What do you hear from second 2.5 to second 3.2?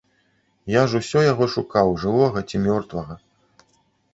мёртвага.